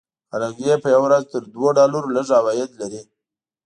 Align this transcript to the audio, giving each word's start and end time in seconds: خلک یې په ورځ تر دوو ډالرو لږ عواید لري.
خلک 0.29 0.55
یې 0.65 0.75
په 0.83 0.89
ورځ 1.03 1.23
تر 1.33 1.43
دوو 1.53 1.67
ډالرو 1.77 2.13
لږ 2.15 2.27
عواید 2.39 2.71
لري. 2.81 3.01